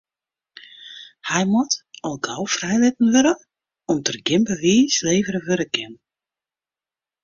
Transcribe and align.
Hy 1.29 1.43
moat 1.51 1.73
al 2.07 2.17
gau 2.27 2.43
frijlitten 2.55 3.11
wurde 3.13 3.35
om't 3.91 4.05
der 4.07 4.19
gjin 4.25 4.43
bewiis 4.49 4.95
levere 5.07 5.39
wurde 5.47 5.67
kin. 5.75 5.93